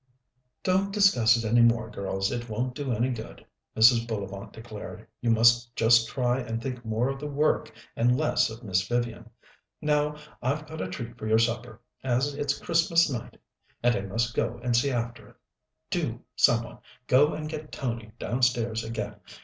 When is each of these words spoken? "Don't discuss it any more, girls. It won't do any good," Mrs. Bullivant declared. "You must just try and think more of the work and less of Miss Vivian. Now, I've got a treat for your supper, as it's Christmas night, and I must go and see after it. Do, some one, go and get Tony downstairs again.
"Don't 0.63 0.91
discuss 0.91 1.37
it 1.37 1.47
any 1.47 1.61
more, 1.61 1.87
girls. 1.91 2.31
It 2.31 2.49
won't 2.49 2.73
do 2.73 2.91
any 2.91 3.11
good," 3.11 3.45
Mrs. 3.77 4.07
Bullivant 4.07 4.51
declared. 4.51 5.05
"You 5.21 5.29
must 5.29 5.75
just 5.75 6.07
try 6.07 6.39
and 6.39 6.59
think 6.59 6.83
more 6.83 7.09
of 7.09 7.19
the 7.19 7.27
work 7.27 7.71
and 7.95 8.17
less 8.17 8.49
of 8.49 8.63
Miss 8.63 8.87
Vivian. 8.87 9.29
Now, 9.79 10.17
I've 10.41 10.65
got 10.65 10.81
a 10.81 10.87
treat 10.87 11.19
for 11.19 11.27
your 11.27 11.37
supper, 11.37 11.81
as 12.03 12.33
it's 12.33 12.57
Christmas 12.57 13.11
night, 13.11 13.37
and 13.83 13.95
I 13.95 14.01
must 14.01 14.33
go 14.33 14.59
and 14.63 14.75
see 14.75 14.89
after 14.89 15.27
it. 15.27 15.35
Do, 15.91 16.21
some 16.35 16.63
one, 16.63 16.79
go 17.05 17.35
and 17.35 17.47
get 17.47 17.71
Tony 17.71 18.11
downstairs 18.17 18.83
again. 18.83 19.17